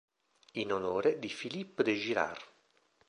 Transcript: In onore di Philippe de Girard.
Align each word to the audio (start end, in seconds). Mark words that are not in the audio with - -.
In 0.53 0.71
onore 0.73 1.19
di 1.19 1.27
Philippe 1.27 1.83
de 1.83 1.95
Girard. 1.95 2.41